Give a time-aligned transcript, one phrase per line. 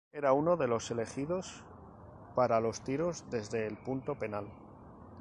[0.11, 1.61] Era uno de los elegidos
[2.33, 4.47] para los tiros desde el punto penal.